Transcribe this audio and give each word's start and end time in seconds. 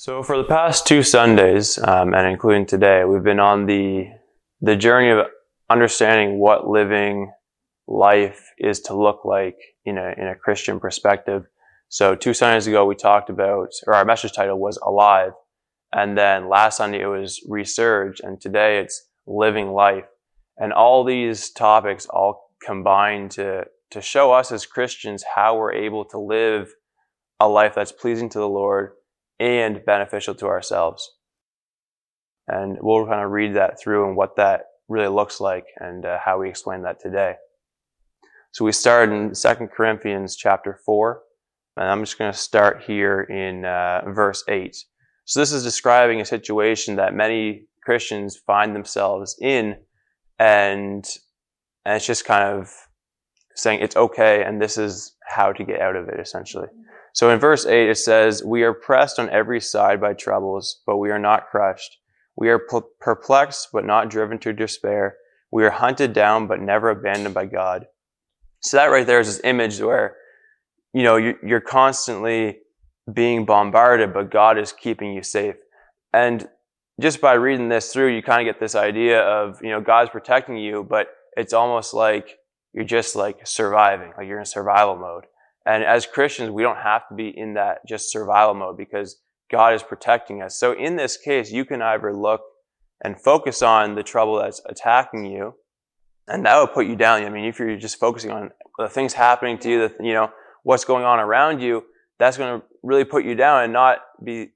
So 0.00 0.22
for 0.22 0.36
the 0.36 0.44
past 0.44 0.86
two 0.86 1.02
Sundays, 1.02 1.76
um, 1.76 2.14
and 2.14 2.24
including 2.28 2.66
today, 2.66 3.04
we've 3.04 3.24
been 3.24 3.40
on 3.40 3.66
the 3.66 4.06
the 4.60 4.76
journey 4.76 5.10
of 5.10 5.26
understanding 5.68 6.38
what 6.38 6.68
living 6.68 7.32
life 7.88 8.52
is 8.58 8.78
to 8.82 8.94
look 8.94 9.24
like 9.24 9.56
in 9.84 9.98
a 9.98 10.14
in 10.16 10.28
a 10.28 10.36
Christian 10.36 10.78
perspective. 10.78 11.46
So 11.88 12.14
two 12.14 12.32
Sundays 12.32 12.68
ago, 12.68 12.86
we 12.86 12.94
talked 12.94 13.28
about, 13.28 13.70
or 13.88 13.94
our 13.94 14.04
message 14.04 14.34
title 14.34 14.60
was 14.60 14.76
"Alive," 14.76 15.32
and 15.92 16.16
then 16.16 16.48
last 16.48 16.76
Sunday 16.76 17.00
it 17.00 17.06
was 17.06 17.44
"Resurge," 17.50 18.20
and 18.22 18.40
today 18.40 18.78
it's 18.78 19.04
"Living 19.26 19.72
Life." 19.72 20.06
And 20.58 20.72
all 20.72 21.02
these 21.02 21.50
topics 21.50 22.06
all 22.06 22.52
combine 22.64 23.30
to 23.30 23.64
to 23.90 24.00
show 24.00 24.30
us 24.30 24.52
as 24.52 24.64
Christians 24.64 25.24
how 25.34 25.58
we're 25.58 25.72
able 25.72 26.04
to 26.04 26.20
live 26.20 26.72
a 27.40 27.48
life 27.48 27.74
that's 27.74 27.90
pleasing 27.90 28.28
to 28.28 28.38
the 28.38 28.48
Lord 28.48 28.92
and 29.40 29.84
beneficial 29.84 30.34
to 30.36 30.46
ourselves. 30.46 31.10
And 32.46 32.78
we'll 32.80 33.06
kind 33.06 33.24
of 33.24 33.30
read 33.30 33.54
that 33.56 33.80
through 33.80 34.08
and 34.08 34.16
what 34.16 34.36
that 34.36 34.62
really 34.88 35.08
looks 35.08 35.40
like 35.40 35.66
and 35.78 36.04
uh, 36.04 36.18
how 36.24 36.38
we 36.40 36.48
explain 36.48 36.82
that 36.82 37.00
today. 37.00 37.34
So 38.52 38.64
we 38.64 38.72
start 38.72 39.10
in 39.10 39.34
2 39.34 39.68
Corinthians 39.68 40.34
chapter 40.34 40.80
4, 40.84 41.20
and 41.76 41.88
I'm 41.88 42.02
just 42.02 42.18
going 42.18 42.32
to 42.32 42.38
start 42.38 42.82
here 42.86 43.20
in 43.20 43.64
uh, 43.64 44.02
verse 44.08 44.42
8. 44.48 44.74
So 45.26 45.40
this 45.40 45.52
is 45.52 45.62
describing 45.62 46.20
a 46.20 46.24
situation 46.24 46.96
that 46.96 47.14
many 47.14 47.66
Christians 47.84 48.36
find 48.36 48.74
themselves 48.74 49.36
in, 49.40 49.76
and, 50.38 51.06
and 51.84 51.96
it's 51.96 52.06
just 52.06 52.24
kind 52.24 52.58
of 52.58 52.72
saying 53.54 53.80
it's 53.80 53.96
okay, 53.96 54.42
and 54.42 54.60
this 54.60 54.78
is 54.78 55.14
how 55.26 55.52
to 55.52 55.64
get 55.64 55.80
out 55.80 55.96
of 55.96 56.08
it, 56.08 56.18
essentially. 56.18 56.68
So 57.14 57.30
in 57.30 57.38
verse 57.40 57.66
8, 57.66 57.88
it 57.88 57.98
says, 57.98 58.44
We 58.44 58.62
are 58.62 58.74
pressed 58.74 59.18
on 59.18 59.30
every 59.30 59.60
side 59.60 60.00
by 60.00 60.14
troubles, 60.14 60.82
but 60.86 60.98
we 60.98 61.10
are 61.10 61.18
not 61.18 61.48
crushed. 61.48 61.98
We 62.36 62.50
are 62.50 62.60
perplexed, 63.00 63.68
but 63.72 63.84
not 63.84 64.10
driven 64.10 64.38
to 64.40 64.52
despair. 64.52 65.16
We 65.50 65.64
are 65.64 65.70
hunted 65.70 66.12
down, 66.12 66.46
but 66.46 66.60
never 66.60 66.90
abandoned 66.90 67.34
by 67.34 67.46
God. 67.46 67.86
So 68.60 68.76
that 68.76 68.86
right 68.86 69.06
there 69.06 69.20
is 69.20 69.26
this 69.26 69.44
image 69.44 69.80
where, 69.80 70.16
you 70.92 71.02
know, 71.02 71.16
you're 71.16 71.60
constantly 71.60 72.58
being 73.12 73.44
bombarded, 73.44 74.12
but 74.12 74.30
God 74.30 74.58
is 74.58 74.72
keeping 74.72 75.12
you 75.12 75.22
safe. 75.22 75.56
And 76.12 76.48
just 77.00 77.20
by 77.20 77.34
reading 77.34 77.68
this 77.68 77.92
through, 77.92 78.14
you 78.14 78.22
kind 78.22 78.46
of 78.46 78.52
get 78.52 78.60
this 78.60 78.74
idea 78.74 79.20
of, 79.20 79.62
you 79.62 79.70
know, 79.70 79.80
God's 79.80 80.10
protecting 80.10 80.56
you, 80.56 80.86
but 80.88 81.08
it's 81.36 81.52
almost 81.52 81.94
like 81.94 82.38
you're 82.72 82.84
just 82.84 83.16
like 83.16 83.46
surviving, 83.46 84.12
like 84.16 84.26
you're 84.26 84.40
in 84.40 84.44
survival 84.44 84.96
mode. 84.96 85.24
And 85.68 85.84
as 85.84 86.06
Christians, 86.06 86.50
we 86.50 86.62
don't 86.62 86.78
have 86.78 87.06
to 87.08 87.14
be 87.14 87.28
in 87.28 87.52
that 87.54 87.86
just 87.86 88.10
survival 88.10 88.54
mode 88.54 88.78
because 88.78 89.20
God 89.50 89.74
is 89.74 89.82
protecting 89.82 90.42
us. 90.42 90.58
So 90.58 90.72
in 90.72 90.96
this 90.96 91.18
case, 91.18 91.52
you 91.52 91.66
can 91.66 91.82
either 91.82 92.16
look 92.16 92.40
and 93.04 93.20
focus 93.20 93.60
on 93.60 93.94
the 93.94 94.02
trouble 94.02 94.38
that's 94.38 94.62
attacking 94.64 95.26
you, 95.26 95.56
and 96.26 96.46
that 96.46 96.58
would 96.58 96.72
put 96.72 96.86
you 96.86 96.96
down. 96.96 97.22
I 97.22 97.28
mean, 97.28 97.44
if 97.44 97.58
you're 97.58 97.76
just 97.76 98.00
focusing 98.00 98.30
on 98.30 98.50
the 98.78 98.88
things 98.88 99.12
happening 99.12 99.58
to 99.58 99.70
you, 99.70 99.88
the, 99.88 99.94
you 100.02 100.14
know, 100.14 100.30
what's 100.62 100.86
going 100.86 101.04
on 101.04 101.18
around 101.18 101.60
you, 101.60 101.84
that's 102.18 102.38
going 102.38 102.60
to 102.60 102.66
really 102.82 103.04
put 103.04 103.26
you 103.26 103.34
down 103.34 103.64
and 103.64 103.72
not 103.72 103.98
be 104.24 104.52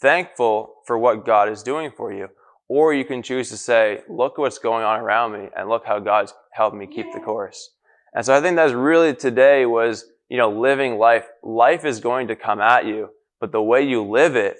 thankful 0.00 0.76
for 0.86 0.98
what 0.98 1.26
God 1.26 1.48
is 1.48 1.64
doing 1.64 1.90
for 1.96 2.12
you. 2.12 2.28
Or 2.68 2.94
you 2.94 3.04
can 3.04 3.24
choose 3.24 3.48
to 3.50 3.56
say, 3.56 4.02
look 4.08 4.38
what's 4.38 4.58
going 4.58 4.84
on 4.84 5.00
around 5.00 5.32
me 5.32 5.48
and 5.56 5.68
look 5.68 5.84
how 5.84 5.98
God's 5.98 6.32
helped 6.52 6.76
me 6.76 6.86
keep 6.86 7.12
the 7.12 7.18
course. 7.18 7.74
And 8.14 8.24
so 8.24 8.36
I 8.36 8.40
think 8.40 8.54
that's 8.54 8.72
really 8.72 9.14
today 9.14 9.66
was 9.66 10.04
you 10.28 10.36
know, 10.36 10.50
living 10.50 10.98
life, 10.98 11.26
life 11.42 11.84
is 11.84 12.00
going 12.00 12.28
to 12.28 12.36
come 12.36 12.60
at 12.60 12.86
you, 12.86 13.10
but 13.40 13.52
the 13.52 13.62
way 13.62 13.82
you 13.82 14.02
live 14.02 14.36
it 14.36 14.56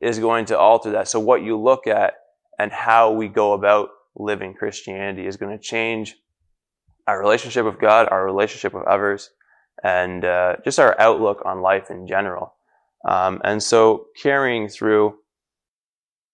is 0.00 0.18
going 0.18 0.46
to 0.46 0.58
alter 0.58 0.90
that. 0.92 1.08
So 1.08 1.20
what 1.20 1.42
you 1.42 1.58
look 1.58 1.86
at 1.86 2.14
and 2.58 2.72
how 2.72 3.12
we 3.12 3.28
go 3.28 3.52
about 3.52 3.90
living 4.16 4.54
Christianity 4.54 5.26
is 5.26 5.36
going 5.36 5.56
to 5.56 5.62
change 5.62 6.16
our 7.06 7.20
relationship 7.20 7.64
with 7.64 7.80
God, 7.80 8.08
our 8.10 8.24
relationship 8.24 8.72
with 8.72 8.84
others, 8.84 9.30
and 9.82 10.24
uh, 10.24 10.56
just 10.64 10.78
our 10.78 10.98
outlook 11.00 11.42
on 11.44 11.60
life 11.60 11.90
in 11.90 12.06
general. 12.06 12.54
Um, 13.08 13.40
and 13.44 13.62
so 13.62 14.06
carrying 14.20 14.68
through, 14.68 15.16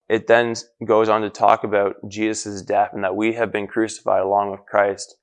it 0.08 0.26
then 0.26 0.54
goes 0.84 1.08
on 1.08 1.22
to 1.22 1.31
talk 1.31 1.64
about 1.64 1.97
Jesus' 2.08 2.62
death 2.62 2.91
and 2.92 3.04
that 3.04 3.16
we 3.16 3.34
have 3.34 3.52
been 3.52 3.66
crucified 3.66 4.22
along 4.22 4.50
with 4.50 4.60
Christ 4.66 5.16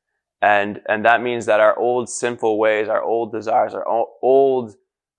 and 0.46 0.80
and 0.88 1.06
that 1.06 1.24
means 1.24 1.48
that 1.48 1.60
our 1.60 1.78
old 1.78 2.08
sinful 2.08 2.60
ways, 2.60 2.88
our 2.88 3.02
old 3.02 3.32
desires, 3.32 3.74
our 3.74 3.86
old 4.22 4.76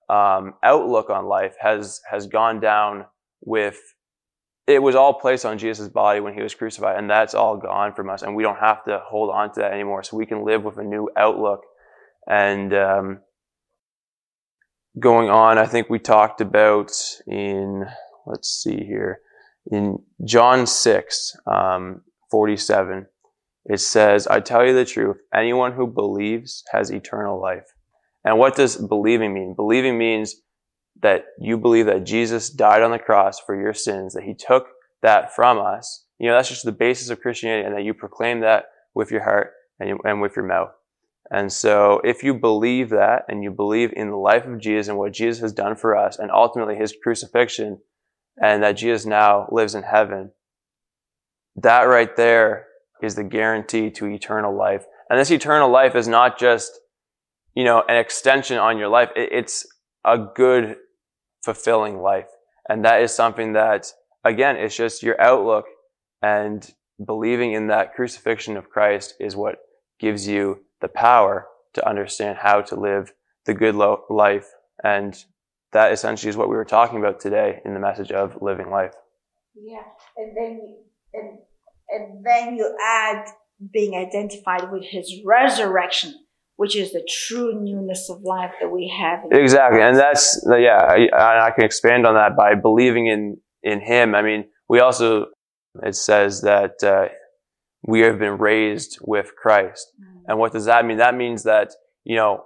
um, 0.09 0.53
outlook 0.63 1.09
on 1.09 1.25
life 1.25 1.55
has 1.59 1.99
has 2.09 2.27
gone 2.27 2.61
down 2.61 3.05
with. 3.41 3.77
It 4.67 4.81
was 4.81 4.95
all 4.95 5.13
placed 5.13 5.45
on 5.45 5.57
Jesus' 5.57 5.89
body 5.89 6.21
when 6.21 6.33
he 6.33 6.41
was 6.41 6.55
crucified, 6.55 6.97
and 6.97 7.09
that's 7.09 7.33
all 7.33 7.57
gone 7.57 7.93
from 7.93 8.09
us, 8.09 8.21
and 8.21 8.35
we 8.35 8.43
don't 8.43 8.59
have 8.59 8.85
to 8.85 9.01
hold 9.05 9.29
on 9.29 9.53
to 9.53 9.59
that 9.59 9.73
anymore. 9.73 10.01
So 10.03 10.15
we 10.15 10.25
can 10.25 10.45
live 10.45 10.63
with 10.63 10.77
a 10.77 10.83
new 10.83 11.09
outlook. 11.17 11.61
And 12.29 12.73
um, 12.73 13.19
going 14.97 15.29
on, 15.29 15.57
I 15.57 15.65
think 15.65 15.89
we 15.89 15.99
talked 15.99 16.39
about 16.39 16.91
in 17.27 17.85
let's 18.25 18.49
see 18.49 18.77
here 18.77 19.19
in 19.71 19.99
John 20.23 20.65
six 20.67 21.35
um, 21.45 22.01
forty 22.31 22.55
seven 22.55 23.07
it 23.67 23.81
says, 23.81 24.27
I 24.27 24.39
tell 24.39 24.65
you 24.65 24.73
the 24.73 24.85
truth, 24.85 25.17
anyone 25.33 25.73
who 25.73 25.87
believes 25.87 26.63
has 26.71 26.89
eternal 26.89 27.39
life. 27.39 27.73
And 28.23 28.39
what 28.39 28.55
does 28.55 28.77
believing 28.77 29.33
mean? 29.33 29.55
Believing 29.55 29.97
means 29.97 30.35
that 31.01 31.25
you 31.39 31.57
believe 31.57 31.85
that 31.85 32.05
Jesus 32.05 32.49
died 32.49 32.81
on 32.81 32.91
the 32.91 32.99
cross 32.99 33.39
for 33.39 33.59
your 33.59 33.73
sins, 33.73 34.13
that 34.13 34.23
he 34.23 34.33
took 34.33 34.67
that 35.01 35.35
from 35.35 35.59
us. 35.59 36.05
You 36.17 36.27
know, 36.27 36.35
that's 36.35 36.49
just 36.49 36.63
the 36.63 36.71
basis 36.71 37.09
of 37.09 37.19
Christianity, 37.19 37.65
and 37.65 37.75
that 37.75 37.83
you 37.83 37.93
proclaim 37.93 38.39
that 38.39 38.65
with 38.95 39.11
your 39.11 39.23
heart 39.23 39.51
and, 39.79 39.99
and 40.05 40.21
with 40.21 40.35
your 40.35 40.45
mouth. 40.45 40.71
And 41.29 41.51
so, 41.51 41.99
if 42.05 42.23
you 42.23 42.33
believe 42.33 42.89
that 42.91 43.25
and 43.27 43.43
you 43.43 43.51
believe 43.51 43.91
in 43.95 44.09
the 44.09 44.15
life 44.15 44.45
of 44.45 44.59
Jesus 44.59 44.87
and 44.87 44.97
what 44.97 45.11
Jesus 45.11 45.41
has 45.41 45.51
done 45.51 45.75
for 45.75 45.95
us, 45.95 46.17
and 46.17 46.31
ultimately 46.31 46.75
his 46.75 46.95
crucifixion, 47.03 47.79
and 48.41 48.63
that 48.63 48.77
Jesus 48.77 49.05
now 49.05 49.47
lives 49.51 49.75
in 49.75 49.83
heaven, 49.83 50.31
that 51.57 51.83
right 51.83 52.15
there 52.15 52.67
is 53.01 53.15
the 53.15 53.23
guarantee 53.23 53.89
to 53.91 54.05
eternal 54.07 54.55
life. 54.55 54.85
And 55.09 55.19
this 55.19 55.31
eternal 55.31 55.69
life 55.69 55.95
is 55.95 56.07
not 56.07 56.37
just, 56.37 56.79
you 57.53 57.63
know, 57.63 57.83
an 57.87 57.97
extension 57.97 58.57
on 58.57 58.77
your 58.77 58.87
life. 58.89 59.09
It's 59.15 59.65
a 60.05 60.17
good, 60.17 60.77
fulfilling 61.43 61.99
life. 61.99 62.27
And 62.69 62.83
that 62.85 63.01
is 63.01 63.13
something 63.13 63.53
that, 63.53 63.91
again, 64.23 64.57
it's 64.57 64.75
just 64.75 65.03
your 65.03 65.19
outlook 65.21 65.65
and 66.21 66.69
believing 67.05 67.53
in 67.53 67.67
that 67.67 67.93
crucifixion 67.93 68.57
of 68.57 68.69
Christ 68.69 69.13
is 69.19 69.35
what 69.35 69.59
gives 69.99 70.27
you 70.27 70.65
the 70.81 70.87
power 70.87 71.47
to 71.73 71.87
understand 71.87 72.37
how 72.39 72.61
to 72.61 72.75
live 72.75 73.13
the 73.45 73.53
good 73.53 73.75
life. 74.09 74.49
And 74.83 75.17
that 75.71 75.91
essentially 75.91 76.29
is 76.29 76.37
what 76.37 76.49
we 76.49 76.55
were 76.55 76.65
talking 76.65 76.99
about 76.99 77.19
today 77.19 77.61
in 77.65 77.73
the 77.73 77.79
message 77.79 78.11
of 78.11 78.41
living 78.41 78.69
life. 78.69 78.93
Yeah. 79.55 79.83
And 80.17 80.35
then, 80.35 80.77
and 81.13 81.39
and 81.89 82.25
then 82.25 82.55
you 82.55 82.75
add 82.85 83.25
being 83.73 83.95
identified 83.95 84.71
with 84.71 84.83
his 84.83 85.21
resurrection, 85.25 86.13
which 86.57 86.75
is 86.75 86.91
the 86.91 87.07
true 87.27 87.59
newness 87.59 88.09
of 88.09 88.21
life 88.23 88.51
that 88.61 88.69
we 88.69 88.93
have. 88.99 89.19
Exactly. 89.31 89.81
And 89.81 89.97
that's, 89.97 90.45
yeah, 90.47 91.07
I, 91.15 91.47
I 91.47 91.51
can 91.51 91.65
expand 91.65 92.05
on 92.05 92.15
that 92.15 92.35
by 92.35 92.55
believing 92.55 93.07
in, 93.07 93.37
in 93.63 93.79
him. 93.79 94.15
I 94.15 94.21
mean, 94.21 94.45
we 94.69 94.79
also, 94.79 95.27
it 95.83 95.95
says 95.95 96.41
that, 96.41 96.83
uh, 96.83 97.07
we 97.83 98.01
have 98.01 98.19
been 98.19 98.37
raised 98.37 98.97
with 99.01 99.31
Christ. 99.41 99.87
Mm-hmm. 100.01 100.29
And 100.29 100.39
what 100.39 100.51
does 100.51 100.65
that 100.65 100.85
mean? 100.85 100.97
That 100.97 101.15
means 101.15 101.43
that, 101.43 101.71
you 102.03 102.15
know, 102.15 102.43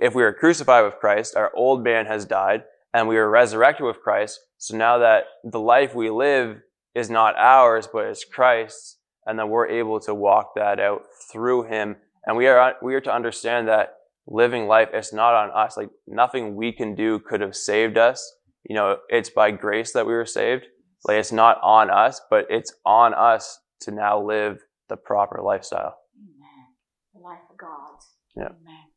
if 0.00 0.14
we 0.14 0.24
are 0.24 0.32
crucified 0.32 0.84
with 0.84 0.94
Christ, 0.94 1.36
our 1.36 1.52
old 1.54 1.84
man 1.84 2.06
has 2.06 2.24
died 2.24 2.64
and 2.92 3.06
we 3.06 3.16
are 3.18 3.28
resurrected 3.28 3.86
with 3.86 4.00
Christ. 4.02 4.40
So 4.58 4.76
now 4.76 4.98
that 4.98 5.24
the 5.44 5.60
life 5.60 5.94
we 5.94 6.10
live 6.10 6.60
is 6.94 7.10
not 7.10 7.36
ours, 7.36 7.88
but 7.92 8.06
it's 8.06 8.24
Christ's, 8.24 8.98
and 9.26 9.38
then 9.38 9.48
we're 9.48 9.68
able 9.68 10.00
to 10.00 10.14
walk 10.14 10.54
that 10.56 10.80
out 10.80 11.02
through 11.30 11.64
Him. 11.64 11.96
And 12.26 12.36
we 12.36 12.46
are 12.46 12.74
we 12.82 12.94
are 12.94 13.00
to 13.00 13.14
understand 13.14 13.68
that 13.68 13.94
living 14.26 14.66
life 14.66 14.90
is 14.94 15.12
not 15.12 15.34
on 15.34 15.50
us. 15.50 15.76
Like 15.76 15.90
nothing 16.06 16.54
we 16.54 16.72
can 16.72 16.94
do 16.94 17.18
could 17.18 17.40
have 17.40 17.56
saved 17.56 17.98
us. 17.98 18.34
You 18.68 18.76
know, 18.76 18.98
it's 19.08 19.30
by 19.30 19.50
grace 19.50 19.92
that 19.92 20.06
we 20.06 20.12
were 20.12 20.26
saved. 20.26 20.66
Like 21.04 21.18
it's 21.18 21.32
not 21.32 21.58
on 21.62 21.90
us, 21.90 22.20
but 22.30 22.46
it's 22.50 22.74
on 22.84 23.14
us 23.14 23.60
to 23.82 23.90
now 23.90 24.20
live 24.22 24.58
the 24.88 24.96
proper 24.96 25.40
lifestyle. 25.42 25.96
Amen. 26.18 26.66
The 27.14 27.20
life 27.20 27.38
of 27.50 27.56
God. 27.56 27.98
Yeah. 28.36 28.44
Amen. 28.44 28.89